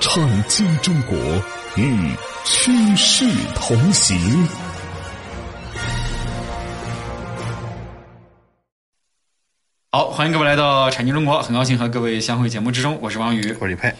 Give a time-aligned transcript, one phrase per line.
[0.00, 1.16] 创金中国
[1.76, 2.10] 与
[2.44, 4.46] 趋势同行。
[9.92, 13.92] 好，欢迎各位来到产经中国，很高兴和各位相会节目之中，我是王宇，我是李佩。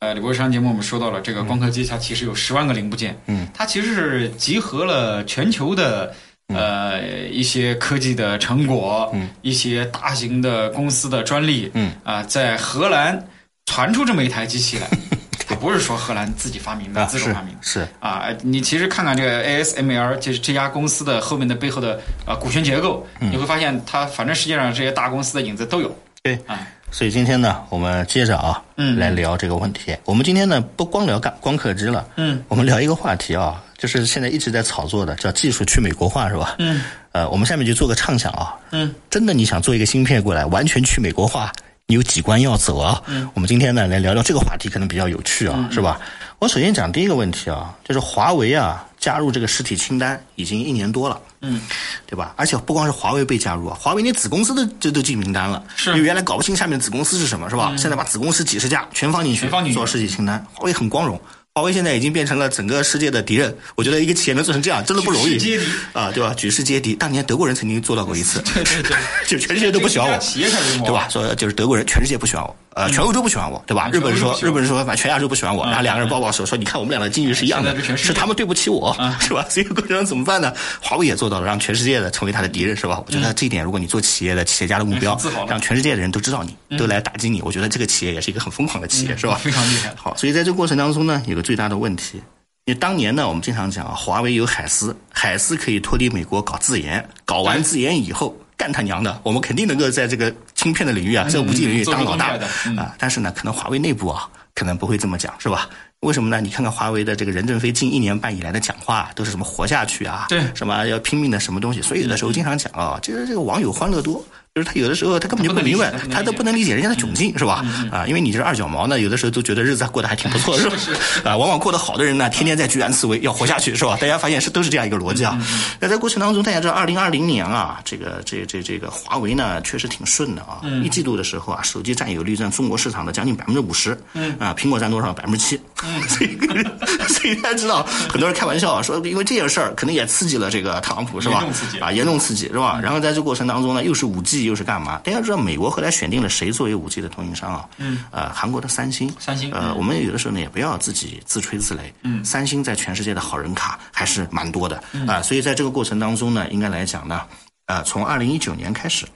[0.00, 6.14] 呃，李博士上节目我们说到了这个光刻机，它其实有十万个零部件，嗯，它其实是集合了全球的
[6.48, 13.22] 呃一些科技的成果，嗯，一些大型的公司的专利，嗯啊，在荷兰
[13.66, 14.88] 传出这么一台机器来。
[15.48, 25.96] 它不是说荷兰自己发明的，自主发明的，是啊，你其实看看这个 ASML，就是这家公司的后面的背后的呃股权结构，你会发现它反正世界上这些大公司的影子都有。
[26.22, 29.96] 对啊，所以今天呢，我们接着啊，嗯来聊这个问题。
[30.04, 36.56] 我们今天呢，不光聊干光刻机了，嗯，我们聊一个话题啊，就是现在一直在炒作的，叫技术去美国化，是吧？
[36.58, 41.52] 嗯，呃，我们下面就做个畅想啊，嗯，真的你想做一个芯片过来，完全去美国化？
[41.88, 43.00] 你有几关要走啊？
[43.06, 46.00] 嗯，我们今天呢来聊聊这个话题，可能比较有趣啊，是吧？
[46.40, 51.60] 我首先讲第一个问题啊，就是华为啊加入这个实体清单已经一年多了，嗯，
[52.04, 52.34] 对吧？
[52.36, 57.72] 而且不光是华为被加入啊，华为连子公司都这都进名单了，是因为原来搞不清下面的子公司是什么，是吧？
[57.78, 61.20] 现在把子公司几十家全放进去，全放进去做实体清单，华为很光荣。
[61.56, 66.34] 华为现在已经变成了整个世界的敌人，我觉得一个企业能做成这样，真的不容易举世皆敌啊，对吧？
[66.34, 66.94] 举世皆敌。
[66.94, 68.94] 当年德国人曾经做到过一次， 对对对，
[69.26, 71.08] 就全世界都不喜欢我，企业才规模对吧？
[71.08, 73.88] 说就是德国人，全世界不喜欢我，呃，全欧洲不喜欢我，对吧？
[73.90, 79.46] 日本人说，日本人说，反正全亚洲不喜欢我，然后两个人抱抱手说，你看我们俩的境遇是一样的是他们对不起我， 是吧？
[79.48, 80.52] 所以过程中怎么办呢？
[80.82, 83.02] 华为也做到了，让全世界的成为他的敌人，是吧？
[83.06, 89.40] 我觉得这一点，如果你做企业的企业家的目标让全世界的人都知道你，都来打击你，我觉得这个企业也是一个很疯狂的企业，是吧？
[89.42, 92.20] 非常厉害好，所以在这个过程当中呢，有个最大的问题。
[92.66, 102.38] 因为当年呢，我们经常讲啊，华为有海思，海思可以脱离美国搞自研，搞完自研以后，干他娘的，我们肯定能够在这个芯片的领域啊，这个五 G 领域当老大
[102.76, 102.94] 啊。
[102.98, 105.68] 但是呢，可能华为内部啊，可能不会这么讲，是吧？
[106.00, 106.40] 为什么呢？
[106.40, 111.80] 你看看华为的这个任正非近一年半以来的讲话，都是什么活下去啊，对什么要拼命的什么东西。
[111.82, 114.24] 所以有的时候经常讲啊，就是这个网友欢乐多。
[114.56, 117.62] 就是他有的时候他根本就不明白，他都不能理解人家的窘境，是吧？
[117.92, 120.76] 啊，因为你这二脚毛呢，有的时候都觉得日子过得还挺不错， 是吧？
[121.24, 123.98] 啊，往往过得好的人呢，天天在居安思危，要活下去，是吧？
[124.00, 125.38] 大家发现是都是这样一个逻辑啊。
[125.78, 130.62] 那在过程当中，大家知道，二零二零年啊，这个这这这个华为呢，确实挺顺的啊。
[130.82, 133.90] 一季度的时候啊，手机占有率占中国市场的将近百分之五十，
[134.38, 135.12] 啊，苹果占多少？
[135.12, 135.60] 百分之七。
[136.08, 136.34] 所以
[137.12, 141.44] 所以大家知道，很多人开玩笑说，因为这件事儿可能也刺激了这个特朗普，是吧？
[141.78, 142.80] 啊，严重刺激，是吧？
[142.82, 144.98] 然后在这过程当中呢，又是五 G，又是干嘛？
[145.04, 147.68] 大家知道，美国后来选定了谁作为五 G 的供应商啊？
[147.76, 149.14] 嗯，呃，韩国的三星。
[149.18, 151.92] 三星呃，我们有的时候呢，也不要自己自吹自擂。
[152.02, 157.26] 嗯，三星在全世界的好人卡还是蛮多的啊、所以在这个过程当中呢，应该来讲呢，
[157.66, 159.06] 呃，从二零一九年开始，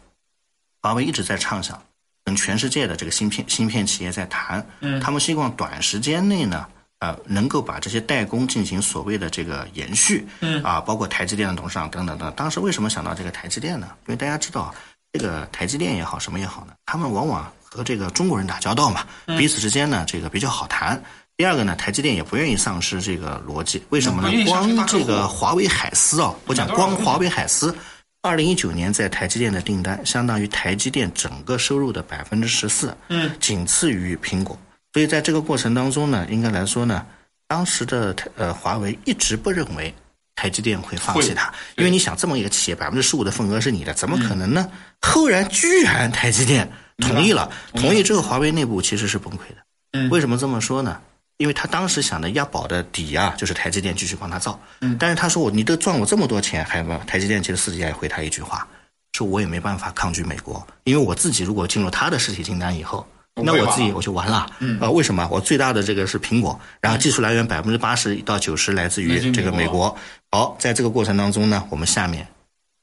[0.82, 1.80] 华为一直在畅想，
[2.24, 6.66] 跟全世界的这个芯片芯片企业在谈，嗯，他们希望短时间内呢。
[7.00, 12.30] 呃，能够把这些代工进行所谓的这个延续，嗯啊，包括台积电的董事长等等等。
[12.36, 13.88] 当时为什么想到这个台积电呢？
[14.06, 14.74] 因为大家知道，
[15.12, 19.04] 这个台积电也好，什么也好呢，他们往往和这个中国人打交道嘛，
[19.38, 21.02] 彼此之间呢，这个比较好谈。
[21.36, 27.74] 第二个呢，台积电也不愿意丧失这个逻辑，为什么呢光这个华为海思啊，我讲光华为海思，
[28.20, 34.58] 二零一九年在台积电的订单相当于台积电整个收入的百分之十四，嗯，仅次于苹果。
[34.92, 37.06] 所以在这个过程当中呢，应该来说呢，
[37.48, 39.94] 当时的呃华为一直不认为
[40.40, 44.66] 台积电会放弃它，因为你想这么一个企业百分之十五的份额是你的，怎么可能呢？
[45.02, 49.56] 后然居然台积电同意了，同意之后，华为内部其实是崩溃的。
[49.92, 50.98] 嗯为什么这么说呢？
[51.36, 54.58] 因为他当时想的押宝的底啊，就是台积电继续帮他造。
[54.80, 58.66] 嗯，但是他说我你都赚我这么多钱，还不台积电其实私底下也回他一句话，
[59.12, 63.06] 说我也没办法抗拒美国，因为我自己如果进入他的实体清单以后。
[63.44, 65.26] 那我自己我就完了，嗯，呃，为什么？
[65.30, 69.94] 我最大的这个是苹果，然后技术来源百分之八十到九十来自于于这个美国。
[70.30, 72.26] 好，在这个过程当中呢，我们下面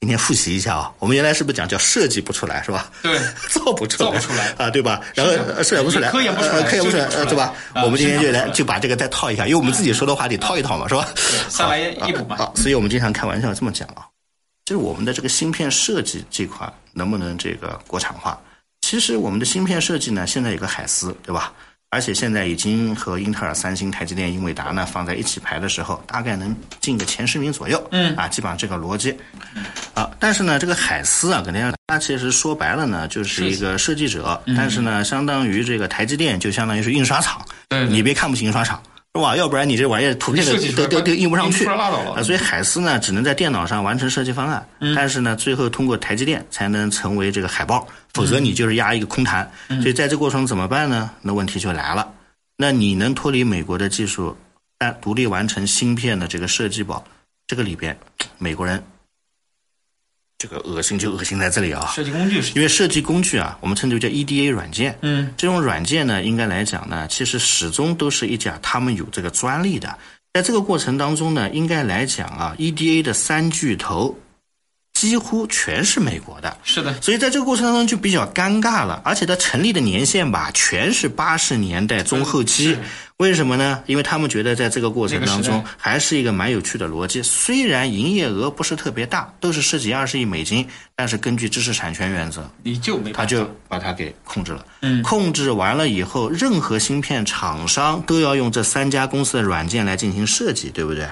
[0.01, 2.91] 今天复习一下啊，我们原来是不是讲叫设计不出来是吧？
[3.01, 3.17] 对
[3.49, 5.01] 造不出来，造不出来啊，对吧？
[5.15, 7.53] 然后呃设计不出来，科研不出来呃科研不出来，对吧？
[7.73, 11.07] 啊我们今天就来来就把这个再套一下，因为我们自己说的话得套一套嘛，是吧？
[11.49, 12.35] 三来一补嘛。
[12.37, 14.05] 啊，所以我们经常开玩笑这么讲啊，
[14.65, 18.39] 就是我们的这个芯片设计这块能不能这个国产化？
[18.87, 21.51] 其实我们的芯片设计呢，现在有个海思，对吧？
[21.89, 27.85] 而且现在已经和英特尔、三星、台积电、英伟达呢放在一起排的时候，大概能进个前十名左右。
[27.91, 29.13] 嗯，啊，基本上这个逻辑。
[29.93, 37.45] 啊，但是呢，这个海思啊，肯定它其实说白了呢，就是一个设计者，但是呢，相当于这个台积电就相当于是印刷厂。
[37.67, 38.81] 对，你别看不起印刷厂。
[39.17, 39.35] 是吧？
[39.35, 42.23] 要不然你这玩意儿图片都都都都印不上去啊！
[42.23, 49.49] 所以海思呢，只能在电脑上完成设计方案，但是呢，最后通过台积电才能成为这个海报，否则你就是压一个空谈。
[49.67, 51.09] 所以在这过程怎么办呢？
[51.21, 52.07] 那问题就来了。
[52.57, 54.35] 那你能脱离美国的技术，
[54.77, 57.03] 但独立完成芯片的这个设计宝，
[57.45, 57.97] 这个里边，
[58.37, 58.83] 美国人。
[60.39, 61.91] 这个恶心就恶心在这里啊！
[61.95, 64.95] 设计工具是，因为设计工具啊，我们称之为叫 EDA 软件。
[65.01, 69.97] 嗯，这种软件呢，应该来讲呢，其实始终都是一家他们有这个专利的。
[70.33, 74.15] 在这个过程当中呢，应该来讲啊，EDA 的三巨头。
[74.97, 82.75] 几乎全是美国的，是的，所以在这个过程当中就比较尴尬了，而且它成立的年限吧，全是八十年代中后期。
[83.17, 83.83] 为什么呢？
[83.85, 87.21] 因为他们觉得在这个过程当中还是一个蛮有趣的逻辑。
[87.21, 94.65] 虽然营业额不是特别大，都是十几二十亿美金，但是根据知识产权原则，你就没他就把它给控制了。
[94.81, 101.07] 嗯，控制完了以后，任何芯片厂商都要用这三家公司的软件来进行设计，对不对？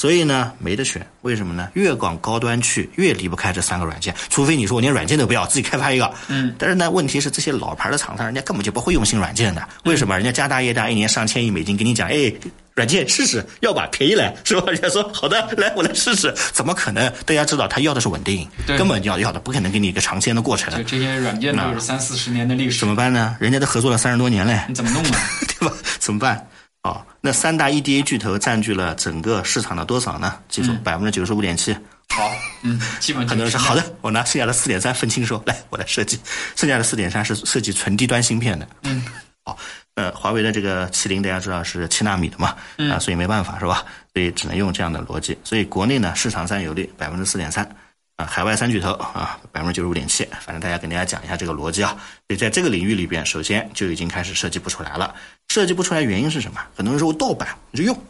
[0.00, 1.68] 所以呢，没得选，为什么呢？
[1.74, 4.14] 越往高端去，越离不开这三个软件。
[4.30, 6.10] 除非你说我连软件都不要，自己开发一个。
[6.28, 6.54] 嗯。
[6.58, 9.62] 但是呢，问题是这些老牌的厂商，人家根本就不会用新软件的。
[9.84, 10.16] 为什么？
[10.16, 12.32] 人家家大业大，一年上千亿美金，给你讲，哎，
[12.74, 14.72] 软件试试，要吧便宜来，是吧？
[14.72, 17.12] 人家说好的，来我来试试，怎么可能？
[17.26, 20.74] 大家知道，他要的是稳定，根本要要的不可能给你一个长线的过程。
[20.78, 22.80] 就这些软件都是三四十年的历史。
[22.80, 23.36] 怎么办呢？
[23.38, 24.64] 人家都合作了三十多年嘞。
[24.66, 25.20] 你怎么弄啊？
[25.60, 25.76] 对吧？
[25.98, 26.48] 怎么办？
[26.82, 30.38] 啊，那三大 EDA 巨头占据了整个市场的多少呢？
[30.48, 31.76] 记住，百分之九十五点七。
[32.08, 32.32] 好，
[32.62, 36.18] 嗯，基本很多人说好的，我拿剩下的四点三分清说，来，我来设计，
[36.56, 38.66] 剩下的四点三是设计纯低端芯片的。
[38.82, 39.04] 嗯，
[39.44, 39.56] 好，
[39.94, 42.56] 呃，华为的这个麒麟大家知道是七纳米的嘛？
[42.90, 43.84] 啊，所以没办法是吧？
[44.14, 45.38] 所以只能用这样的逻辑。
[45.44, 47.68] 所以国内呢，市场占有率百分之四点三。
[48.16, 51.96] 啊，海外三巨头啊，百分之九十五点七，反正大家跟大家讲一下这个逻辑啊。
[52.28, 55.14] 所以在这个领域里边，首先就已经开始设计不出来了。
[55.50, 56.60] 设计不出来原因是什么？
[56.76, 58.04] 很多人说我盗版，你就用，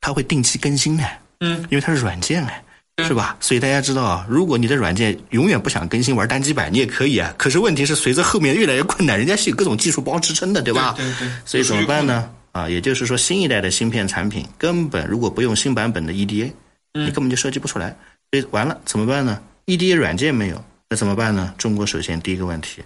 [0.00, 1.04] 它会定期更新的，
[1.38, 2.64] 嗯，因为它是软件哎，
[3.06, 3.36] 是吧？
[3.38, 7.32] 所以大家知道啊，如果你的软件永远不想更新，玩单机版你也可以啊。
[7.38, 10.92] 可是问题是，随着后面越来越困难，人家是有各种技术包支撑的，对吧？
[10.96, 11.30] 对对。
[11.44, 12.28] 所以怎么办呢？
[12.50, 16.50] 啊，也就是说，新一代的芯片产品根本如果不用新版本的 EDA，
[16.94, 17.96] 你根本就设计不出来。
[18.32, 21.54] 所以完了怎么办呢？EDA 软件没有，那怎么办呢？
[21.56, 22.82] 中国首先第一个问题，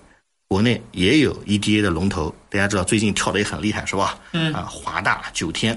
[0.48, 4.18] 国内也有 EDA 的龙头，大家知道最近跳的也很厉害，是吧？
[4.32, 5.76] 嗯啊，华大九天，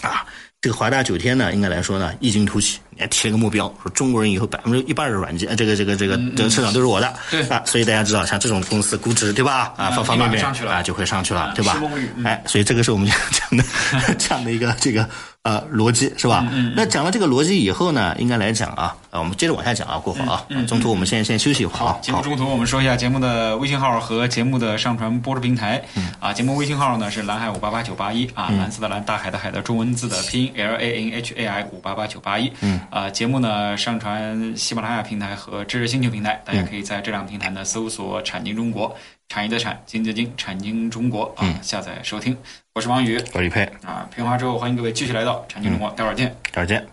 [0.00, 0.24] 啊，
[0.60, 9.74] 这个华大九天呢，应该来说呢，异军突起，还提了个目标，说中国人以后百分之一半的软件，这个这个这个这个市场都是我的，对啊，所以大家知道，像这种公司估值对吧？
[9.76, 11.82] 啊，方方面面啊就会上去了，对吧？
[12.24, 13.64] 哎，所以这个是我们讲的
[14.20, 15.08] 这样的一个这个。
[15.42, 16.46] 呃，逻辑是吧？
[16.52, 21.98] 嗯那讲了这个逻辑以后呢，应该来讲啊，呃，我们接着往下讲啊，过会啊，中途我们先先休息一会儿啊。
[22.02, 25.82] 节目中途我们说一下节目的微信号和节目的上传播出平台。
[26.18, 32.52] 啊，节目微信号呢是蓝海五八八九八一啊，蓝色的蓝，大海的海的中文字的拼音 L A N H A I 五八八九八一。
[32.60, 32.78] 嗯。
[32.90, 38.94] 啊，节目呢上传喜马拉雅平台和知识星球平台，大家可以在这两个平台呢搜索“产经中国”。
[39.30, 42.36] 产业的产，经济的经，产经中国啊，下载收听。
[42.72, 44.08] 我是王宇，我是李佩啊。
[44.14, 46.86] 评话之后，欢迎各位继续来到产经中国，待会儿见，待会儿见。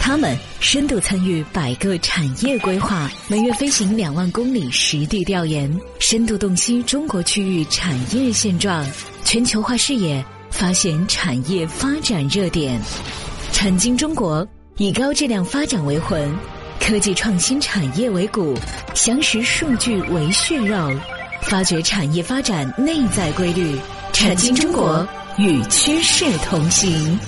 [0.00, 5.68] 他们深度参与百个产业规划，每月飞行两万公里实地调研，
[5.98, 8.86] 深度洞悉中国区域产业现状，
[9.24, 12.80] 全球化视野，发现产业发展热点。
[13.50, 16.32] 产经中国以高质量发展为魂。
[16.78, 18.56] 科技创新产业为骨，
[18.94, 20.76] 详实数据为血肉，
[21.42, 23.78] 发掘产业发展内在规律，
[24.12, 25.06] 产经中国
[25.36, 27.18] 与趋势同行。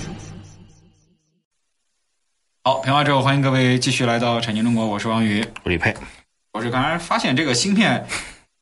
[2.63, 5.93] 好，评完之后，欢迎各位继续来到产经中国，我是王宇，我李佩。
[6.53, 8.03] 我是刚才发现这个芯片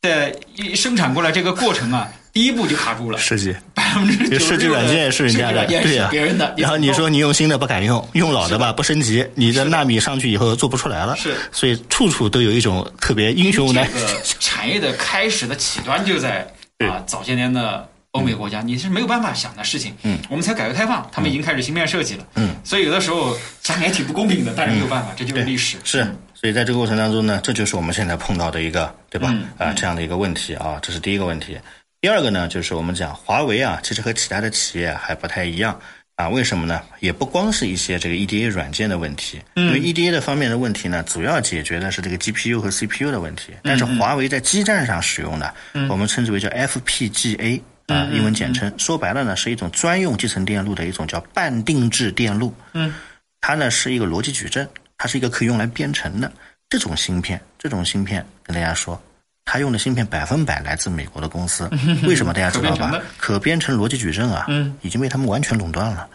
[0.02, 2.12] 在一生产过来这个过程啊。
[2.34, 3.56] 第一步就卡住了，设计
[4.02, 6.54] 百分之设计软件也是人家的，对呀，别人的。
[6.58, 13.86] 然后你说你用新的不敢用，用老的吧不升级，你的纳米上去以后做不出来了，是，所以处处都有一种特别英雄的。
[13.86, 16.48] 这个产业的开始的起端就在
[16.80, 19.94] 啊早些年的欧美国家，你是没有办法想的事情。
[20.04, 22.26] 嗯，我们才改革开放，他们已经开始芯片设计了。
[22.36, 25.78] 嗯，所以有的时候想也挺不公平的，但是没有办法，这就是历史。
[25.84, 29.34] 是，所以在这个过程当中呢，这就是我们现在碰到的一个，对吧？
[29.58, 31.58] 啊，这样的一个问题啊，这是第一个问题。
[32.04, 35.80] 第二个呢，就是我们讲华为啊，其实和其他的企业还不太一样。
[36.16, 36.82] 啊，为什么呢？
[37.00, 43.54] 也不光是一些这个 EDA 软件的问题，因为 EDA 的方面的问题呢，主要解决的是这个 GPU 和 CPU 的问题。
[43.64, 45.54] 但是华为在基站上使用的，
[45.90, 52.54] 我们称之为叫 FPGA 啊，英文简称，说白了呢，是一种专用集成电路的一种叫半定制电路。
[52.74, 52.94] 嗯，
[53.40, 54.68] 它呢是一个逻辑矩阵，
[54.98, 56.30] 它是一个可以用来编程的
[56.68, 57.40] 这种芯片。
[57.58, 59.02] 这种芯片跟大家说。
[59.46, 61.70] 他用的芯片百分百来自美国的公司，
[62.08, 63.00] 为什么大家知道吧？
[63.18, 64.46] 可编程逻辑矩阵啊，
[64.82, 66.10] 已经被他们完全垄断了。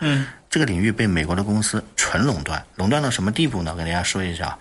[0.51, 3.75] 这个领域被美国的公司纯垄断，垄断到什么地步呢？
[3.75, 4.57] 跟大家说一下，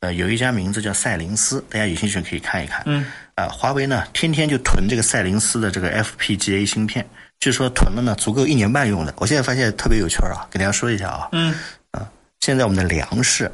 [0.00, 2.82] 呃，有一家名字叫赛灵思，大家有兴趣可以看一看。
[2.84, 7.04] 嗯，啊，华为呢，天天就囤这个赛灵思的这个 FPGA 芯片，
[7.40, 9.14] 据说囤了呢足够一年半用的。
[9.16, 11.28] 我现在发现特别有趣啊，跟大家说一下啊。
[11.32, 11.54] 嗯，
[11.92, 12.06] 啊，
[12.40, 13.50] 现在我们的粮食、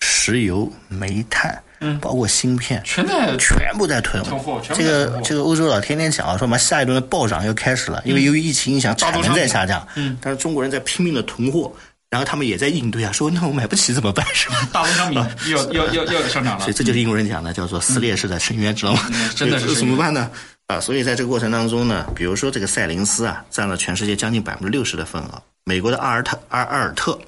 [0.00, 1.58] 石油、煤炭。
[1.82, 4.62] 嗯，包括芯片，全在全部在囤货。
[4.72, 9.86] 这个这个欧洲佬天天讲啊说嘛，下一轮的暴涨又开始了，因为由于疫情影响，产能在下降。
[9.96, 11.70] 嗯，但是中国人在拼命的囤货，
[12.08, 14.24] 然后他们也在应对啊，说那我买不起怎么办？
[14.32, 14.68] 是吧？
[14.72, 15.18] 大宗商品
[15.50, 16.60] 要要要要上涨了。
[16.60, 19.10] 所以这就是英国人讲的，叫做撕裂式的深渊，知道吗？
[19.34, 20.30] 真的是 怎么办呢？
[20.68, 27.18] 啊，所以在这个过程当中呢，比如说这个赛灵思啊，占了全世界将近百分之六十的份额，美国的阿尔特阿阿尔特。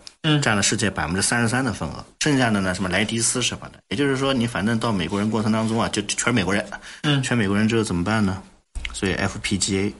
[0.42, 6.64] 占了世界百分之三十三的份额，剩下的呢什么莱迪斯什么的，也就是说你反正到美国人过程当中啊，就全是美国人，
[7.02, 8.42] 嗯，全美国人之后怎么办呢？
[8.92, 9.92] 所以 FPGA，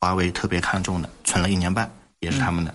[0.00, 2.74] 华为特别看重的，存了一年半，也是他们的。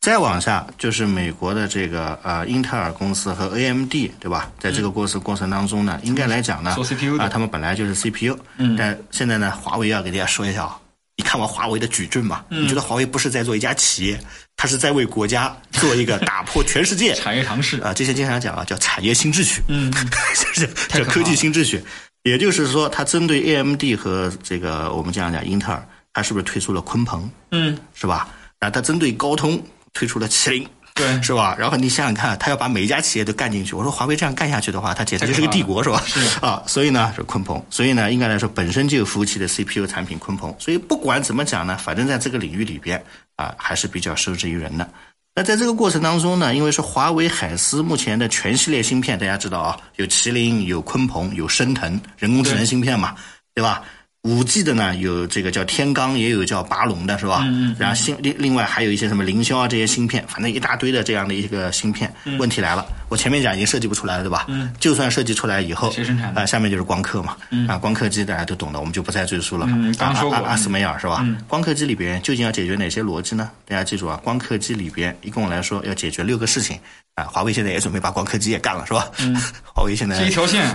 [0.00, 3.90] 再往下就是美国的这个呃英特尔公司和 AMD，
[4.20, 4.50] 对吧？
[4.58, 6.76] 在这个过程过程当中呢，应该来讲呢，
[7.18, 10.78] 啊，他们本来就是 CPU，嗯，但现在呢，华为要给大家说一下啊。
[11.16, 12.44] 你看完华为的矩阵嘛？
[12.48, 14.18] 你觉得华为不是在做一家企业，
[14.56, 17.92] 它是在为国家做一个打破全世界 产业尝试啊？
[17.94, 21.82] 这些经常讲啊，叫产业新秩序，嗯， 就是叫科技新秩序。
[22.24, 27.30] 也就是说，它针对 AMD 和这个我们经常讲英特尔，它是不是推出了鲲鹏？
[27.50, 28.28] 嗯，是吧？
[28.58, 30.66] 然后，它针对高通推出了麒麟。
[30.94, 31.56] 对，是吧？
[31.58, 33.74] 然后你想想看，他要把每一家企业都干进去。
[33.74, 36.00] 我说华为这样干下去的话，它简直就是个帝国，是吧？
[36.06, 40.54] 是啊，所以呢是鲲鹏，所以呢应该来说本身就有服务器的 CPU 产品鲲鹏。
[40.58, 43.02] 所以不管怎么讲呢，反正在这个领域里边
[43.34, 44.88] 啊，还是比较受制于人的。
[45.34, 53.16] 那在这个过程当中呢，因为是华为海思目前的全系列芯片，大家知道啊，有麒麟、有鲲鹏、有升腾人工智能芯片嘛，
[53.52, 53.82] 对吧？
[54.24, 57.42] 五 G 的呢，有这个叫天罡，也有叫拔龙的，是吧？
[57.46, 57.76] 嗯。
[57.78, 62.10] 然后新另另外还有一些什么凌霄啊这些芯片，反正一大堆的这样的一个芯片。
[62.38, 64.46] 问题来了，我前面讲已经设计不出来了，对吧？
[64.48, 64.72] 嗯。
[64.80, 66.32] 就算设计出来以后，谁生产？
[66.34, 67.36] 啊，下面就是光刻嘛。
[67.50, 67.68] 嗯。
[67.68, 69.66] 啊，光刻机大家都懂的，我们就不再赘述了。
[69.68, 69.94] 嗯。
[69.98, 70.38] 刚说过。
[70.38, 71.20] 阿斯梅尔是吧？
[71.22, 71.36] 嗯。
[71.46, 73.50] 光刻机里边究竟要解决哪些逻辑呢？
[73.68, 76.78] 大家记住啊，光刻机里边一共来说要解决六个事情。
[77.14, 79.10] 啊，华为现在也准备把光刻机也干了，是吧？
[79.18, 79.36] 嗯。
[79.74, 80.18] 华为现在。
[80.18, 80.66] 是一条线。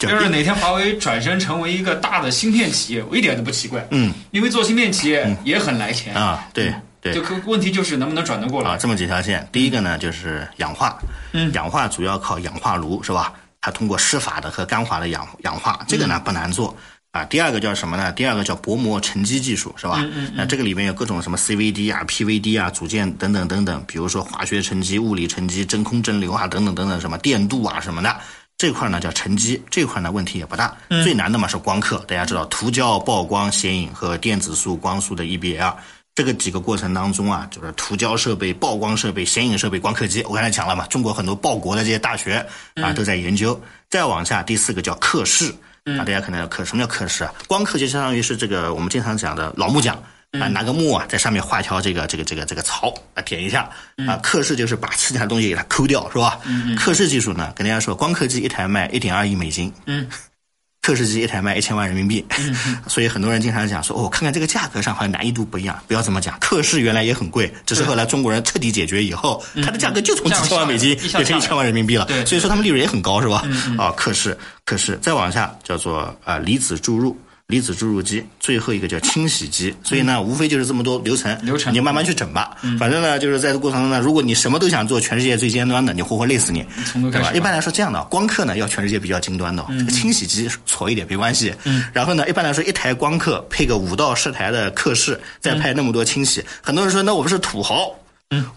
[0.00, 3.86] 要是哪天华为转身成为一个大的芯片企业，我一点都不奇怪。
[3.90, 6.46] 嗯，因为做芯片企业也很来钱啊。
[6.52, 8.70] 对对，就问题就是能不能转得过来。
[8.70, 10.98] 啊，这么几条线，第一个呢就是氧化，
[11.32, 13.32] 嗯，氧化主要靠氧化炉是吧？
[13.60, 16.76] 它通过湿法的和干法的氧氧化，这个呢不难做
[17.12, 17.24] 啊。
[17.24, 18.12] 第二个叫什么呢？
[18.12, 19.96] 第二个叫薄膜沉积技术是吧？
[19.98, 20.32] 嗯嗯。
[20.34, 28.16] 那这个里面有各种什么 CVD 啊、PVD 啊、组件等等等等，比如说化学沉积、物理沉积、真空蒸馏啊等等等等，什么电镀啊什么的。
[28.58, 30.74] 这块呢叫沉积，这块呢问题也不大。
[31.04, 35.74] 最难的嘛是光刻，大家知道涂胶、曝光、显影和电子束、光束的 EBL
[36.14, 40.22] 这个几个过程当中啊，就是涂胶设备、曝光设备、显影设备、光刻机。
[40.22, 42.46] 我刚才讲了嘛，中国很多报国的这些大学
[42.76, 43.60] 啊都在研究。
[43.90, 45.52] 再往下，第四个叫刻蚀
[45.84, 47.34] 啊，大家可能要刻什么叫刻蚀啊？
[47.46, 50.02] 光刻就相当于是这个我们经常讲的老木匠。
[50.32, 53.68] 啊，拿个木啊，在上面画一条这个这个这个这个槽啊，点一下
[54.06, 54.16] 啊。
[54.22, 56.38] 刻试就是把其他的东西给它抠掉，是吧？
[56.76, 60.06] 刻试技术呢，跟大家说，光刻机一台卖一点二亿美金，嗯，
[60.82, 62.24] 刻试机一台卖一千万人民币，
[62.86, 66.38] 所以很多人经常讲说，哦，看看这个价格上好像难易度不一样，不要这么讲。
[66.38, 73.42] 刻试原来也很贵，只是后来中国人彻底解决以后，它的价格就从几千万美金变成一千万人民币了，所以说他们利润也很高，是吧？
[73.78, 77.16] 啊，刻试，刻试，再往下叫做啊离子注入。
[77.48, 82.56] 离子注入机，最后一个叫清洗机，所以呢，无非就是这么多流程，流程你慢慢去整吧。
[82.76, 87.30] 反正呢，就是在这过程中呢，如果你什么都想做全世界最尖端的，你活活累死你，对吧？
[87.32, 91.54] 一般来说这样的，光刻呢要全世界比较尖端的，这个清洗机矬一点没关系。
[91.92, 97.94] 然后呢，一般来说一台光刻配个五到十台的刻室，再配那么多清洗，很多人说那我们是土豪，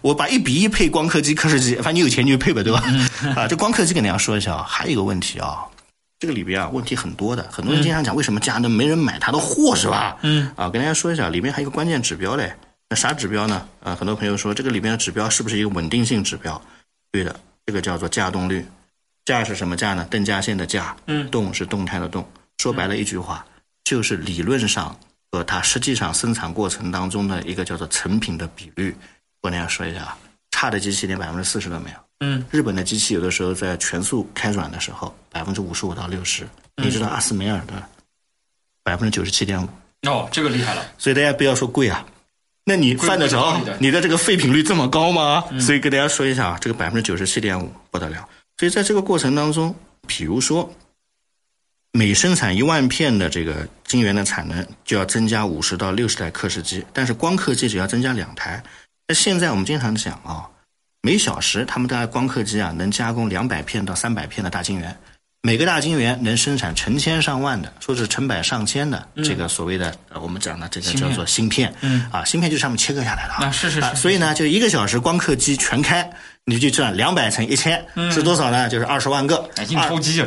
[0.02, 2.84] 我把一比一配光刻机、刻蚀机，反正你有钱你就配呗，对吧？
[3.38, 5.60] 啊，这光刻机跟大家说一下啊，还有一个问题啊。
[6.20, 10.18] 这个里边啊，问题很多的，很多人经常讲为什么佳能没人买他的货，是吧？
[10.22, 12.54] 嗯，啊，跟大家说一下，里面还有一个关键指标嘞。
[12.90, 13.66] 那啥指标呢？
[13.82, 16.62] 啊，很多朋友说这个里面的指标是不是一个稳定性指标？
[17.12, 18.66] 对的，这个叫做价动率。
[19.26, 20.06] 价是什么价呢？
[20.10, 20.98] 邓稼先的价。
[21.06, 21.30] 嗯。
[21.32, 22.28] 动是动态的动。
[22.58, 23.46] 说白了一句话，
[23.86, 24.94] 就是理论上
[25.32, 28.94] 和它实际上生产过程当中的一个叫做成品的比率，
[29.42, 30.18] 我跟大家说一下啊，
[30.52, 31.98] 差的机器连百分之四十都没有。
[32.20, 36.48] 嗯，日本的机器有的时候在全速开转的时候，百分之五十五到六十。
[36.78, 37.74] 你知道阿斯梅尔的
[38.84, 39.68] 百分之九十七点五，
[40.08, 40.86] 哦，这个厉害了。
[40.98, 42.06] 所以大家不要说贵啊，
[42.64, 45.44] 那你犯得着你的这个废品率这么高吗？
[45.60, 48.28] 所以跟大家说一下啊，这个百分之九十七点五不得了。
[48.58, 49.76] 所以在这个过程当中，
[50.08, 50.74] 比如说
[51.92, 58.64] 每生产一万片的这个晶圆的产能，就要增加五十到六十台刻蚀机，但是光刻机只要增加两台。
[59.08, 60.48] 那现在我们经常讲啊，
[61.02, 64.94] 每小时他们的光刻机啊能加工两百片到三百片的大晶圆，
[65.42, 72.06] 每个大晶圆能生产成千上万的，说是成百上千的这个所谓的、呃我们讲的这个叫做芯片，嗯。
[72.12, 76.12] 啊，芯片就是上面切割下来的啊，啊是是是啊所以呢，就一个小时光刻机全开，
[76.46, 77.80] 你就算两百乘一千、
[78.12, 78.68] 是多少呢？
[78.68, 79.48] 就是二十万个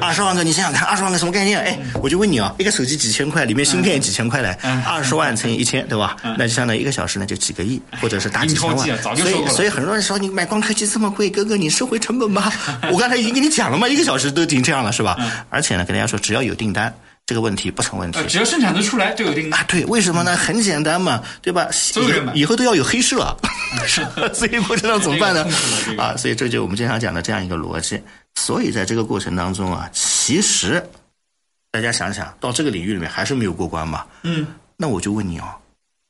[0.01, 1.59] 二十万个，你想想看，二十万个什么概念？
[1.59, 6.17] 哎，我就问你啊，一个手机几千块，里面芯片几千块嘞，嗯二十万乘以一千，对吧？
[6.39, 8.79] 那就相当于一个小时呢就几个亿，或者是大几千万。
[9.17, 12.53] 所以，所以很多人说你买光刻机这么贵，哥哥你收回成本吧。
[12.93, 15.17] 我刚才已经跟你讲了嘛，一个小时都已经这样了，是吧？
[15.51, 16.95] 而且呢，跟大家说，只要有订单，
[17.27, 18.27] 这个问题不成问题呃，。
[18.27, 19.61] 只要生产得出来就有订单。
[19.61, 20.37] 啊，对，为什么呢？
[20.37, 21.69] 很简单嘛，对吧？
[22.35, 23.37] 以后都要有黑市了，
[24.35, 25.47] 所以过程当中怎么办呢
[25.97, 28.01] 啊，所以这就我们经常讲的这样一个逻辑。
[28.35, 30.83] 所以在这个过程当中啊，其实
[31.71, 34.05] 大家想想到这个领域里面还是没有过关嘛。
[34.23, 35.45] 嗯，那我就问你哦，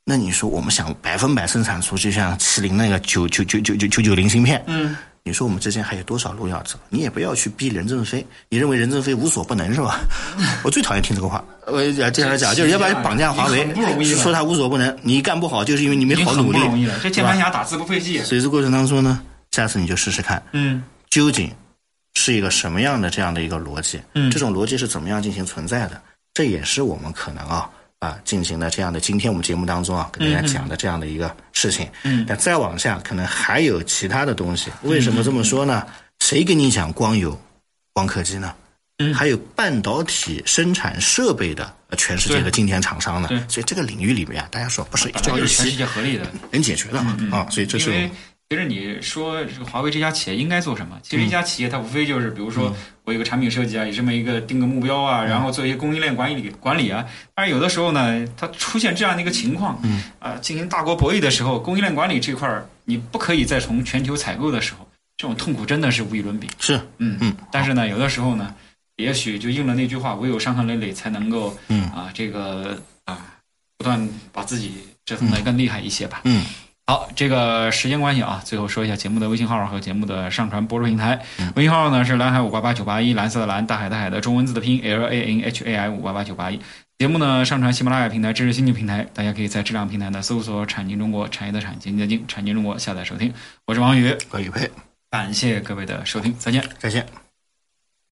[0.05, 6.77] 那你说我们想百分百生产出就像麒麟那个九九九九九九九零芯片，嗯，你说我们之间还有多少路要走？
[6.89, 10.01] 你也不要去逼任正非，你认为任正非无所不能是吧？
[10.63, 11.43] 我最讨厌听这个话。
[11.65, 16.59] 我经常讲，就是要不然绑架华为说他无所不能，你干不好就是因为你没好努力。
[16.59, 16.99] 不容易了。
[17.01, 18.23] 这键盘侠打字不费劲。
[18.25, 21.49] 所以这过程当中呢，下次你就试试看，嗯究竟
[22.15, 24.01] 是一个什么样的这样的一个逻辑？
[24.15, 26.01] 嗯这种逻辑是怎么样进行存在的？
[26.33, 27.69] 这也是我们可能啊
[28.03, 31.87] 啊进行了这样的今天我们节目当中啊跟大家讲的这样的一个事情。
[32.03, 34.69] 嗯那再往下可能还有其他的东西。
[34.81, 35.85] 为什么这么说呢？
[36.19, 37.39] 谁跟你讲光有
[37.93, 38.53] 光刻机呢？
[38.99, 46.31] 嗯还有半导体生产设备的呃全世界的对今天厂商呢对，所以这个领域里面啊，大家说不是一朝一夕界合力的。
[46.51, 48.07] 能解决的嘛啊，所以这是
[48.53, 50.95] 其实你说这个华为这家企业应该做什么？
[51.01, 57.03] 其实一家企业它无非就是，比如说嗯我有个产品设计啊，有这么一个定个目标啊，然后做一些供应链管理管理啊。
[57.33, 64.87] 但是有的时候呢，它出现这样的一个情况，嗯啊，进行大国博弈的时候，供应链管理这块儿你不可以再从全球采购的时候，
[65.17, 66.47] 这种痛苦真的是无与伦比。
[66.59, 68.53] 是嗯嗯，但是呢，有的时候呢，
[68.97, 73.17] 也许就应了那句话：唯有伤痕累累，才能够嗯啊，这个啊，
[73.79, 76.21] 不断把自己折腾得更厉害一些吧。
[76.25, 76.45] 嗯。
[76.85, 81.17] 好，这个时间关系啊，最后说一下节目的微信号和节目的上传播出平台。
[81.55, 86.59] 微信号呢是蓝海五八八九八一，蓝色的蓝，大海的海的中文字的拼 L A N H A I 五八八九八一。
[86.97, 93.33] 节目呢上传喜马拉雅平台、知识星球平台，大家可以在这两个平台呢搜索“产经中国”，产业的产，经济的经，产经中国下载收听。
[93.65, 94.69] 我是王宇，关宇佩，
[95.09, 96.61] 感谢各位的收听，再见。
[96.79, 97.22] 再见。